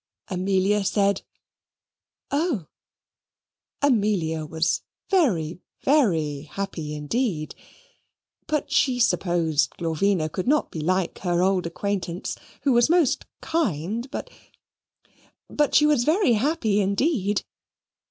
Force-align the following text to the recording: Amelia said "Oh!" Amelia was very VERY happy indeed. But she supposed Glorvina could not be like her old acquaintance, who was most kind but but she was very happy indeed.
Amelia 0.29 0.83
said 0.83 1.21
"Oh!" 2.31 2.65
Amelia 3.83 4.47
was 4.47 4.81
very 5.11 5.59
VERY 5.83 6.41
happy 6.49 6.95
indeed. 6.95 7.53
But 8.47 8.71
she 8.71 8.97
supposed 8.97 9.77
Glorvina 9.77 10.27
could 10.27 10.47
not 10.47 10.71
be 10.71 10.81
like 10.81 11.19
her 11.19 11.43
old 11.43 11.67
acquaintance, 11.67 12.35
who 12.63 12.73
was 12.73 12.89
most 12.89 13.27
kind 13.41 14.09
but 14.09 14.31
but 15.51 15.75
she 15.75 15.85
was 15.85 16.03
very 16.03 16.33
happy 16.33 16.79
indeed. 16.81 17.43